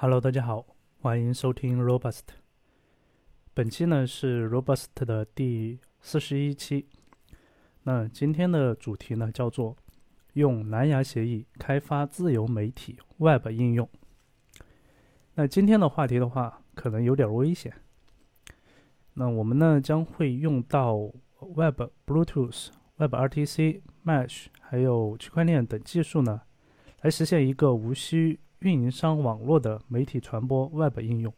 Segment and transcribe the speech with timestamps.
[0.00, 0.64] Hello，大家好，
[1.00, 2.20] 欢迎收听 Robust。
[3.52, 6.86] 本期呢是 Robust 的第四十一期。
[7.82, 9.76] 那今天的主题呢叫做
[10.34, 13.90] 用蓝牙协议开发自由媒体 Web 应用。
[15.34, 17.74] 那今天的话题的话，可能有点危险。
[19.14, 21.10] 那我们呢将会用到
[21.40, 22.68] Web Bluetooth、
[22.98, 26.42] Web RTC、Mesh 还有区块链等技术呢，
[27.00, 31.32] 来实现一个无需运营商网络的媒体传播 Web 应用。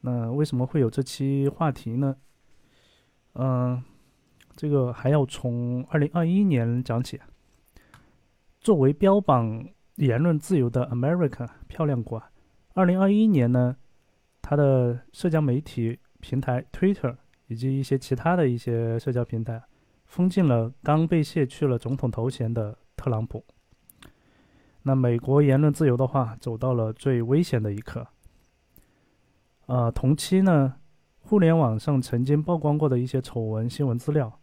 [0.00, 2.16] 那为什么会有这期话题呢？
[3.34, 3.82] 嗯，
[4.54, 7.20] 这个还要从二零二一年讲起。
[8.60, 9.64] 作为标榜
[9.96, 12.22] 言论自由的 America 漂亮国，
[12.74, 13.76] 二零二一年呢，
[14.40, 17.16] 它的社交媒体平台 Twitter
[17.46, 19.62] 以及一些其他的一些社交平台，
[20.06, 23.44] 封禁了刚被卸去了总统头衔的特朗普。
[24.88, 28.06] 那美国言论自由的话，走到了最危险的一刻。
[29.66, 30.76] 呃，同期呢，
[31.18, 34.38] 互联网上曾经曝光过的一些丑闻新闻资料，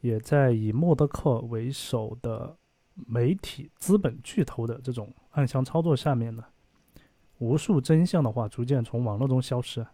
[0.00, 2.56] 也在以默多克为首的
[2.94, 6.42] 媒体资本巨头的这种暗箱操作下面呢，
[7.36, 9.86] 无数真相的话逐渐从网络中消失。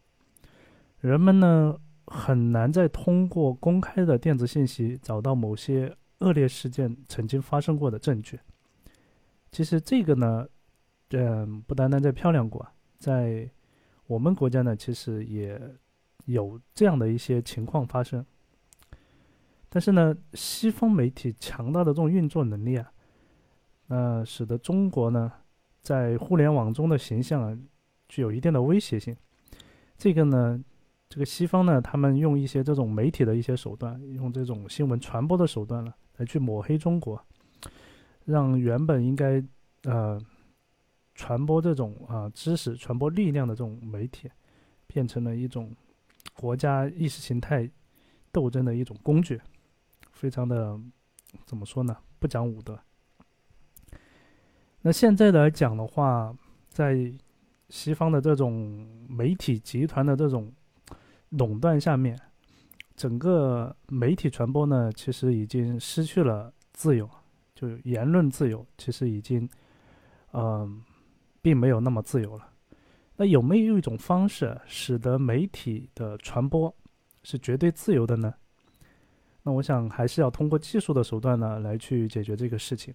[1.01, 8.39] 人们呢，很难再通过公开的电子信息找到某些恶劣事件曾经发生过的证据。
[9.51, 10.47] 其实这个呢，
[11.11, 12.67] 嗯，不单单在漂亮国，
[12.99, 13.49] 在
[14.07, 15.61] 我们国家呢，其实也
[16.27, 18.25] 有这样的一些情况发生。
[19.69, 22.91] 但是呢，西方媒体强大的这种运作能力啊，
[23.87, 25.33] 那使得中国呢，
[25.83, 27.59] 在互联网中的形象啊，
[28.09, 29.17] 具有一定的威胁性。
[29.99, 30.63] 这个呢，
[31.09, 37.23] 这个西方呢，他们用一些这种媒体的一些手段，用这种新闻传播的手段呢，来去抹黑中国。
[38.27, 39.43] 让原本应该
[39.85, 40.21] 呃
[41.15, 44.29] 传播这种啊知识、传播力量的这种媒体，
[44.87, 45.75] 变成了一种
[46.35, 47.71] 国家意识形态
[48.31, 49.41] 斗争的一种工具，
[50.11, 50.79] 非常的
[51.45, 51.97] 怎么说呢？
[52.19, 52.79] 不讲武德。
[54.83, 56.37] 那现在来讲的话，
[56.69, 57.13] 在
[57.69, 60.53] 西方的这种媒体集团的这种
[61.31, 62.21] 垄断下面，
[62.97, 67.09] 整个媒体传播呢，其实已经失去了自由。
[67.57, 69.49] 就言论自由其实已经，
[70.33, 70.81] 嗯，
[71.43, 72.49] 并没有那么自由了。
[73.17, 76.73] 那有没有一种方式使得媒体的传播
[77.23, 78.35] 是绝对自由的呢？
[79.43, 82.93] 那我想还是要通过技术的手段呢来去解决这个事情。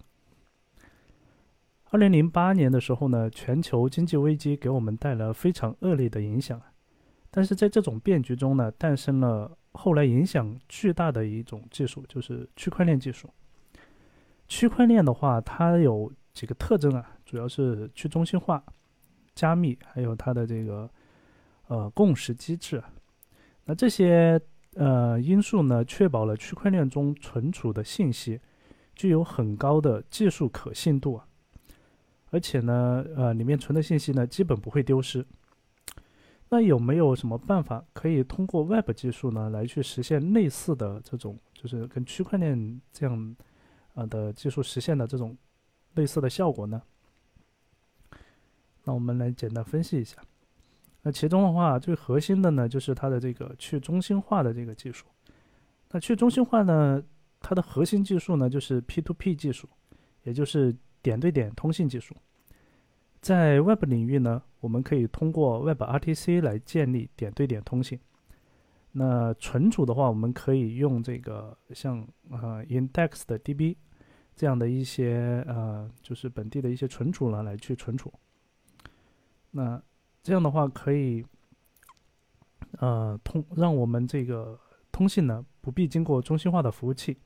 [1.90, 6.60] 二零零八年的时候呢，全球经济危机给我们带来非常恶劣的影响，
[7.30, 13.28] 但是在这种变局中呢，诞生了后来影响巨大的一种技术，就是区块链技术。
[14.52, 18.62] 区块链的话，它有几个特征啊，主要是去中心化、
[19.34, 20.90] 加密，还有它的这个
[21.68, 22.84] 呃共识机制。
[23.64, 24.38] 那这些
[24.74, 28.38] 呃因素呢，确保了区块链中存储的信息
[28.94, 31.26] 具有很高的技术可信度啊，
[32.28, 35.26] 而且呢，呃里面存的信息呢，基本不会丢失。
[36.50, 43.34] 那有没有什么办法可以通过 Web 技术呢，来去实现类似的这种，就是跟区块链这样？
[43.94, 45.36] 啊的技术实现的这种
[45.94, 46.82] 类似的效果呢？
[48.84, 50.16] 那我们来简单分析一下。
[51.02, 55.06] 那其中的话，最核心的呢，就是它的这个去中心化的这个技术。
[55.90, 57.02] 那去中心化呢，
[57.40, 59.68] 它的核心技术呢，就是 P2P 技术，
[60.22, 62.14] 也就是点对点通信技术。
[63.20, 67.98] 在 Web 领域呢，我们可以通过 Web RTC 来建立点对点通信。
[68.94, 73.74] 那存储的话，我们可以用这个像呃 Index 的 DB
[74.36, 78.12] 这样的一些呃，就是本地的一些存储呢来去存储。
[79.50, 79.82] 那
[80.22, 81.24] 这样的话可以
[82.78, 84.60] 呃通让我们这个
[84.90, 87.16] 通信呢不必经过中心化的服务器，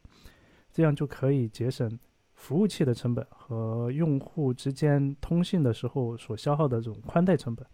[0.73, 1.99] 这样就可以节省
[2.35, 7.67] 服务器的成本和用户之间通信的时候所消耗的这种宽带成本。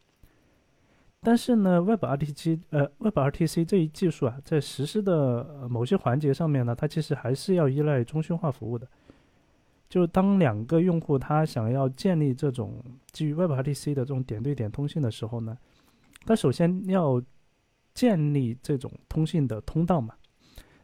[1.25, 8.89] 但是呢，Web RTC 呃，Web RTC 这一技术啊，在实施的某些环节上面呢，它其实还是要依赖中心化服务的。
[9.89, 12.83] 就当两个用户他想要建立这种
[13.13, 15.57] 基于 Web RTC 的这种点对点通信的时候呢，
[16.25, 17.23] 他首先要
[17.95, 20.15] 建立这种通信的通道嘛，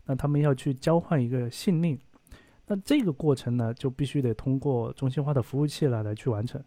[0.04, 1.98] 那他们要去交换一个信令，
[2.66, 6.62] 那这个过程呢，就必须得通过中心化的服务器来来去完成。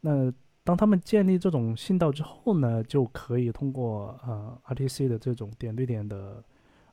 [0.00, 0.30] 那
[0.68, 6.44] 当他们建立这种信道之后呢，就可以通过呃 RTC 的这种点对点的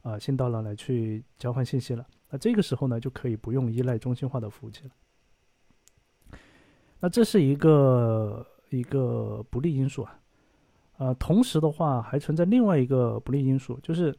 [0.01, 2.07] 呃信道了来去交换信息了。
[2.29, 6.37] 那这个时候呢，就可以不用依赖中心化的服务器了。
[7.01, 10.21] 那这是一个一个不利因素啊。
[10.95, 14.17] 呃，同时的话还存在另外一个不利因素，就是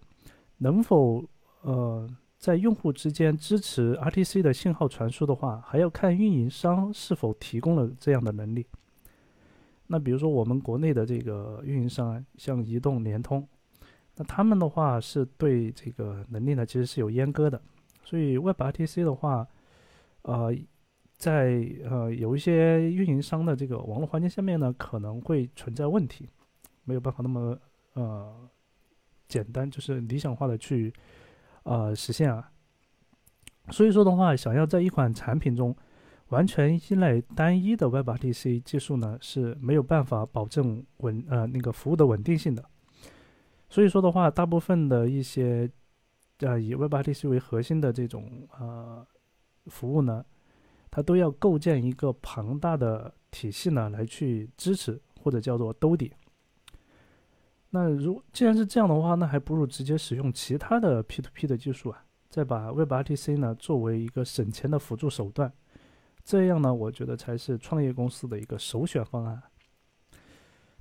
[0.58, 1.24] 能否
[1.62, 2.06] 呃
[2.36, 8.66] 在用户之间支持 RTC 的信号传输的话，还要看运营商是否提供了这样的能力。
[9.86, 13.46] 那比如说我们国内的这个运营商，像移动、联通，
[14.16, 17.60] 那他们的话是对这个能力呢其实是有阉割的，
[18.04, 19.46] 所以 WebRTC 的话，
[20.22, 20.54] 呃，
[21.16, 26.28] 在呃有一些运营商的这个网络环境下面呢，可能会存在问题。
[26.84, 27.58] 没有办法那么
[27.94, 28.48] 呃
[29.26, 30.92] 简单，就是理想化的去
[31.64, 32.48] 呃实现啊。
[33.70, 35.76] 所以说的话，想要在一款产品中
[36.28, 42.64] 完全依赖单一的 WebRTC 技术呢，是没有办法保证稳呃那个服务的稳定性的。
[43.68, 45.70] 所以说的话，大部分的一些
[46.40, 49.06] 呃以 WebRTC 为核心的这种呃
[49.66, 50.24] 服务呢，
[50.90, 56.12] 它都要构建一个庞大的体系呢来去支持或者叫做兜底。
[57.70, 65.52] 那如既然是这样的话，那还不如直接使用其他的 P2P 的技术啊，再把 WebRTC 呢作为一个省钱的辅助手段，
[66.26, 69.40] 这样呢，我觉得才是创业公司的一个首选方案。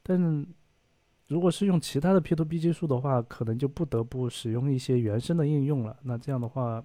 [0.03, 0.45] 但
[1.27, 5.95] 如果是用其他的 P2P 技术的话，可能就不得不使用一些原生的应用了。
[6.01, 6.83] 那这样的话，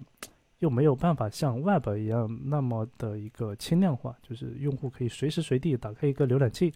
[0.59, 6.73] 又没有办法像 Web 一样那么的一个轻量化，就是用户可以随时随地打开一个浏览器，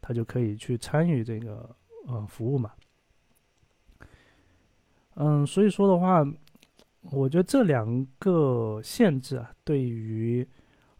[0.00, 1.74] 他就可以去参与这个。
[2.08, 2.72] 呃，服务嘛，
[5.14, 6.26] 嗯，所以说的话，
[7.12, 10.44] 我觉得这两个限制啊，对于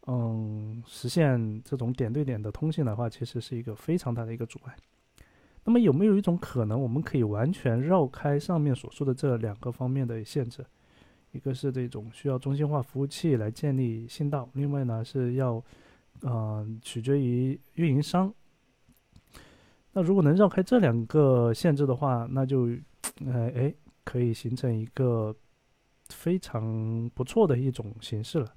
[0.07, 4.75] 嗯实现这种点对点的通信的话，其实是一个非常大的一个阻碍。
[5.65, 10.65] 那么有没有一种可能，我们可以完全绕开上面所说的这两个方面的限制？
[11.31, 15.63] 一个是这种需要中心化服务器来建立信道，另外呢是要
[16.23, 18.35] 嗯取决于运营商。
[19.93, 22.69] 那如果能绕开这两个限制的话，那就，
[23.27, 25.35] 哎哎，可以形成一个
[26.09, 28.53] 非常不错的一种形式了。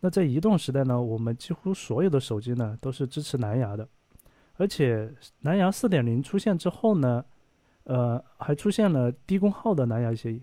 [0.00, 3.88] 那在移动时代呢，我们几乎所有的手机呢都是支持蓝牙的，
[4.54, 7.24] 而且蓝牙四点零出现之后呢，
[7.84, 10.42] 呃，还出现了低功耗的蓝牙协议，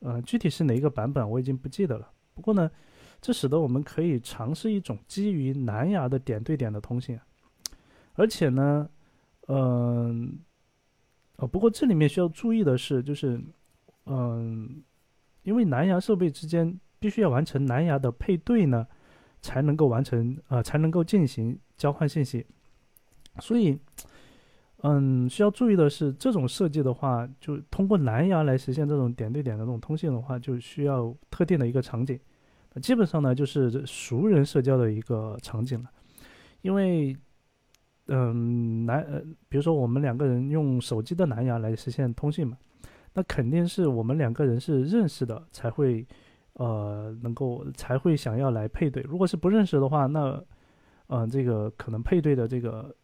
[0.00, 2.10] 呃，具体是哪一个版本我已经不记得了。
[2.34, 2.70] 不过呢，
[3.20, 7.18] 这使得我们可以尝试一种基于蓝牙的点对点的通信。
[8.14, 8.88] 而且呢，
[9.46, 10.36] 嗯，
[11.36, 13.40] 哦，不过这里面需要注意的是，就是，
[14.06, 14.82] 嗯，
[15.44, 18.86] 因为蓝牙设备之间必须要完成蓝牙的配对呢，
[19.40, 22.44] 才能够完成，呃，才能够进行交换信息。
[23.40, 23.78] 所以，
[24.82, 32.18] 嗯，需要注意的是，这种设计的话，就通过蓝牙来实现这种点对点的这种通信的话，就需要特定的一个场景。
[32.82, 35.90] 基本上呢，就是熟人社交的一个场景了，
[36.62, 37.16] 因为。
[38.10, 42.56] 嗯，蓝呃，比如说我们两个人用手机的蓝牙来实现通信嘛，
[43.12, 46.06] 那肯定是我们两个人是认识的才会，
[46.58, 49.02] 呃，能够才会想要来配对。
[49.02, 50.40] 如果是不认识的话，那，
[51.08, 52.94] 嗯，这个可能配对的这个，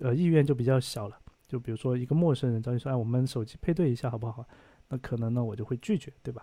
[0.00, 1.18] 呃，意愿就比较小了。
[1.46, 4.46] 就比如说一个陌生人找你说，哎，我们手机配对一下好不好？
[4.88, 6.42] 那可能呢，我就会拒绝，对吧？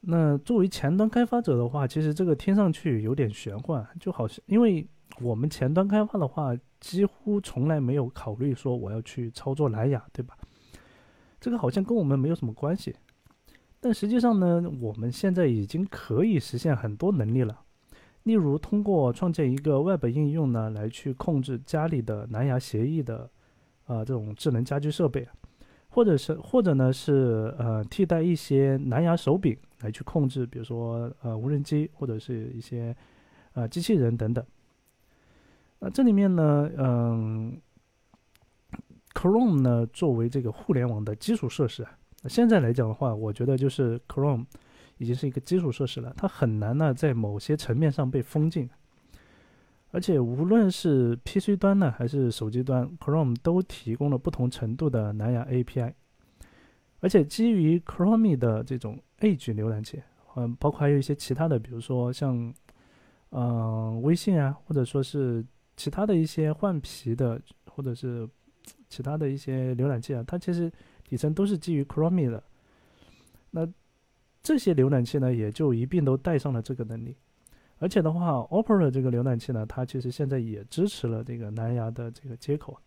[0.00, 4.86] 那作为前端开发者的话，其实这个听上去有点玄幻，就好像因为。
[5.20, 10.38] 我们前端开发的话，几乎从来没有考虑说我要去操作蓝牙，对吧？
[11.40, 12.94] 这个好像跟我们没有什么关系。
[13.80, 17.60] 但实际上呢，我们现在已经可以实现很多能力了。
[18.24, 23.30] 例如，通过创建一个 Web 应用呢，来去控制家里的蓝牙协议的，
[23.86, 25.26] 呃，这种智能家居设备，
[25.88, 32.94] 或者是或者呢是呃替代一些蓝牙手柄来去控制，比如说呃无人机或者是一些
[33.54, 34.44] 呃机器人等等。
[35.78, 37.58] 那这里面呢，嗯
[39.14, 41.98] ，Chrome 呢作为这个互联网的基础设施啊，
[42.28, 44.44] 现在来讲的话，我觉得就是 Chrome
[44.98, 48.68] 已经是一个基础设施了，它很难呢在某些层面上被封禁。
[49.92, 55.92] 而且无论是 PC 端呢还是手机端，Chrome 都提供了不同程度的蓝牙 API。
[57.00, 60.02] 而且基于 Chrome 的这种 Edge 浏览器，
[60.36, 62.54] 嗯，包括还有一些其他的，比如说像
[63.30, 65.44] 嗯微信啊，或者说是。
[65.76, 68.28] 其他的一些换皮的，或者是
[68.90, 70.70] 其他的一些浏览器啊，它其实
[71.10, 72.40] 底层都是基于 Chrome 的。
[73.50, 73.68] 那
[74.44, 77.16] 这些浏览器呢，也就一并都带上了这个能力。
[77.80, 82.78] 而且的话，Opera 这个浏览器呢，它其实现在也支持了这个蓝牙的这个接口。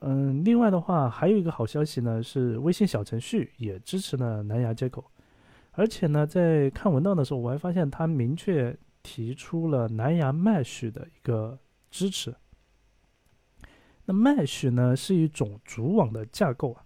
[0.00, 5.04] 嗯，另外的话，还有一个好消息呢，是微信小程序也支持了蓝牙接口。
[5.72, 11.58] 而且呢，在看文档的时候，我还发现它明确提出了蓝牙 Mesh 的一个
[11.90, 12.34] 支持。
[14.10, 16.82] 那 Mesh 呢是一种主网的架构啊。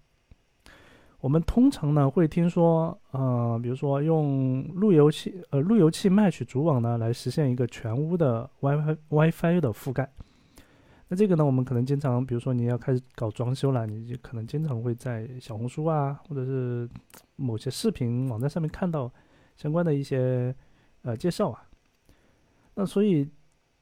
[1.20, 10.12] 我们通常呢会听说，呃，比如说用路由器，呃，路由器 Mesh 主网呢来实现一个全屋的 WiFi WiFi 的覆盖。
[11.08, 16.86] 那这个呢，我们可能经常，比如说你要开始搞装修了，你就可能经常会在小红书啊，或者是
[17.36, 19.10] 某些视频网站上面看到
[19.56, 20.54] 相关的一些
[21.02, 21.62] 呃介绍啊。
[22.74, 23.26] 那所以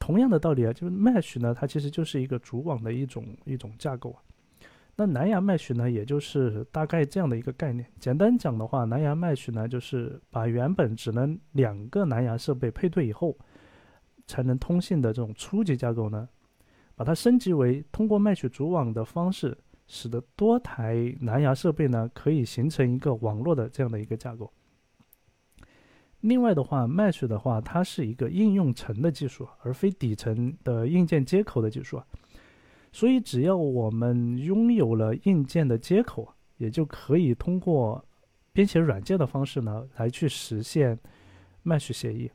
[0.03, 4.19] 同样的道理啊，就是 Mesh 呢，它其实就是一个主网的一种一种架构啊。
[4.97, 7.87] 那蓝牙 Mesh 呢，也就是大概这样的一个概念。
[8.01, 13.39] 简单讲的话，蓝牙 Mesh 呢，就是把原本只能两个蓝牙设备配对以后
[14.27, 16.29] 才能通信的这种初级架构呢，
[16.97, 19.57] 把它升级为通过 Mesh 主网的方式，
[19.87, 24.53] 使得多台蓝牙设备呢可以形成一个网络的这样的一个架构。
[26.23, 32.07] 另外的话，Mesh 的话，它是一个应用层的技术，而非底层的硬件接口的技术啊。
[32.93, 38.05] 所以，只要我们拥有了硬件的接口，也就可以通过
[38.53, 40.99] 编写软件的方式呢，来去实现
[41.65, 42.31] Mesh 协议。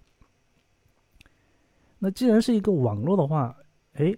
[2.00, 3.56] 那既然是一个网络的话，
[3.94, 4.14] 哎，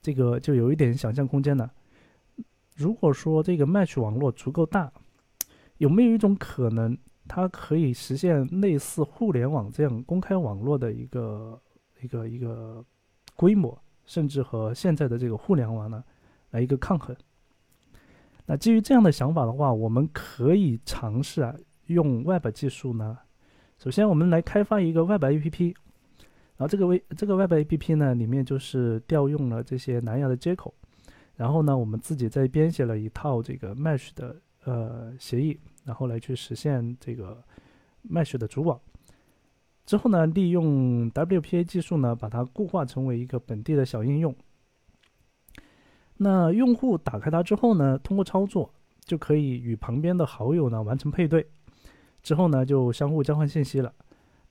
[0.00, 1.70] 这个就有一点想象空间了。
[2.74, 4.90] 如果说这个 Mesh 网络足够大，
[5.78, 11.60] 有没有一种可能，它可以实现类似互联网这样公开网络的一个
[12.00, 12.84] 一个一个
[13.34, 13.78] 规模？
[14.04, 16.04] 甚至和现在的这个互联网呢，
[16.50, 17.16] 来一个抗衡。
[18.44, 21.54] 那基于这样的想法的话，我们可以尝试啊，
[21.86, 23.16] 用 Web 技术呢。
[23.78, 25.74] 首先，我们来开发一个 Web APP，
[26.56, 30.74] 然后这个微这个 Web APP 呢，里面就是调用了这些蓝牙的接口，
[31.34, 37.42] 然后呢，我们自己再编写了一套这个 Mesh 的呃协议，然后来去实现这个
[38.10, 38.80] Mesh 的主网。
[39.86, 44.34] 之后呢，利用 WPA 技术呢，把它固化成为一个本地的小应用。
[46.16, 48.72] 那用户打开它之后呢，通过操作
[49.04, 51.46] 就可以与旁边的好友呢完成配对，
[52.22, 53.92] 之后呢就相互交换信息了。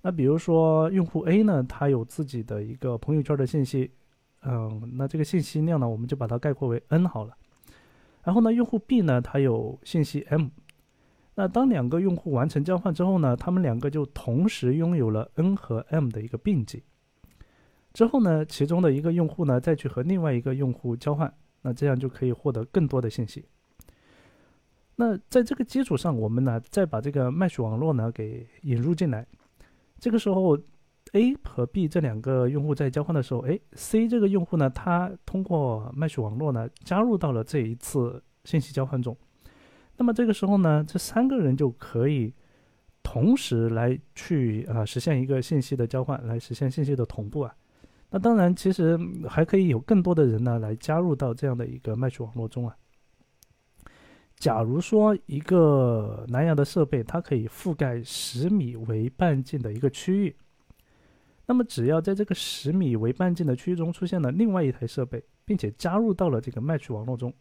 [0.01, 3.89] 那比如说用户 A 呢，他有自己的一个朋友圈的信息，
[4.41, 7.36] 嗯，那这个信息量呢，我们就把它概括为 N 好了。
[8.23, 10.47] 然后呢，用户 B 呢，他有信息 M。
[11.35, 16.83] 那当两个用户完成交换之后呢，他们两个就同时拥有了 N 和 M 的一个并集。
[17.91, 23.45] 之后呢，其中的一个用户呢再去和另外一个用户交换，那这样就可以获得更多的信息。
[24.95, 29.25] 那在这个基础上，我们呢再把这个 Mesh 网络呢给引入进来。
[29.99, 30.57] 这个时候
[31.13, 39.17] ，A 和 B 这两个用户在交换的时候，哎，C 这个用户呢，他通过 Mesh 网络呢加入到了这一次信息交换中。
[39.96, 42.34] 那么这个时候呢，这三个人就可以
[43.01, 47.55] 同时来去啊实现一个信息的交换，来实现信息的同步啊。
[48.10, 52.75] 那当然，其实还可以有更多的人呢来加入到这样的一个 Mesh 网络中啊。
[54.36, 60.36] 假如说一个蓝牙的设备，它可以覆盖十米为半径的一个区域，
[61.45, 67.33] 那么只要在这个十米为半径的区域中出现了另外一台设备，并且加入到了这个 Mesh 网络中。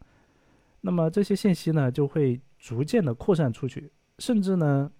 [0.80, 4.90] 那么这些信息呢，就会逐渐的扩散出去，甚至呢，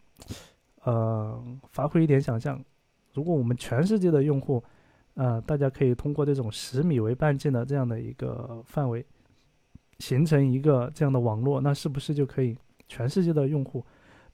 [0.85, 1.43] 呃，
[1.73, 2.65] 发挥一点想象，
[3.13, 4.63] 如果我们全世界的用户，
[5.15, 9.05] 呃，大家可以通过这种十米为半径的这样的一个范围，
[9.99, 12.57] 形成一个这样的网络，那是不是就可以
[12.87, 13.85] 全世界的用户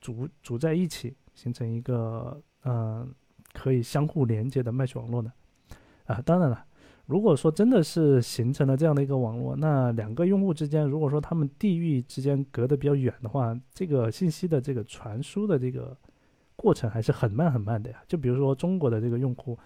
[0.03, 3.11] 组组在一起，形成一个嗯
[3.59, 5.33] 可以相互连接的 Mesh 网络呢？
[6.07, 6.65] 啊，当然了。
[7.07, 15.97] 如果说真的是形成了这样的一个网络，那两个用户之间，如果说他们地域之间隔得比较远的话，这个信息的这个传输的这个
[16.55, 18.03] 过程还是很慢很慢的呀。
[18.07, 19.59] 就比如说中国的这个用户，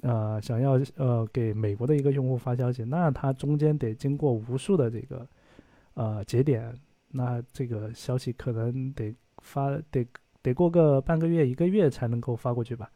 [0.00, 5.28] 呃，想要呃给美国的一个用户发消息，那他中间得经过无数的这个
[5.92, 6.74] 呃节点，
[7.10, 10.06] 那这个消息可能得发得
[10.40, 12.90] 得过个半个月一个月才能够发过去吧。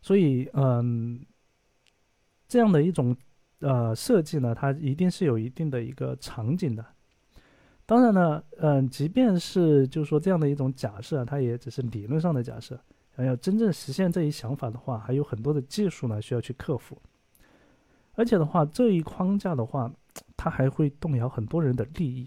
[0.00, 1.20] 所以，嗯。
[2.50, 3.14] 这样的一种
[3.58, 6.82] 呃设计呢，它一定是有一定的一个场景的。
[7.84, 12.80] 当然呢，嗯，即便是就是说这样的一种假设，它也只是理论上的假设。
[13.14, 16.98] 想要真正实现这一想法的话，还有很多的技术呢需要去克服。
[18.14, 19.92] 而且的话，这一框架的话，
[20.34, 22.26] 它还会动摇很多人的利益。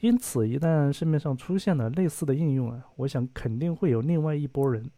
[0.00, 4.90] 因此，一旦市面上出现了类似的应用啊，我想肯定会有另外一波人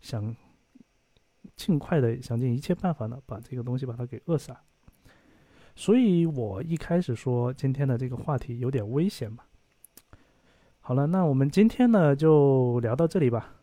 [0.00, 0.34] 想。
[1.64, 4.60] 尽快的想尽一切办法呢，把这个东西把它给扼杀。
[5.76, 9.44] 所以我一开始说今天的这个话题有点危险嘛。
[10.80, 13.54] 好了，那我们今天呢就聊到这里吧。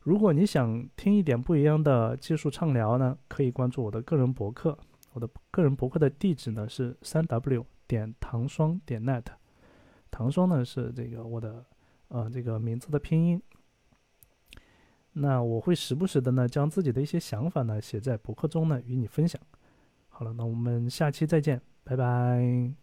[0.00, 4.76] 如果你想听一点不一样的技术畅聊呢，可以关注我的个人博客。
[5.14, 9.24] 我的个人博客的地址呢是三 w 点糖霜点 net。
[10.10, 11.64] 糖霜呢是这个我的
[12.08, 13.40] 呃这个名字的拼音。
[15.12, 19.40] 那我会时不时的呢将自己的一些想法呢写在博客中呢与你分享。
[20.08, 22.79] 好了，那我们下期再见，拜拜。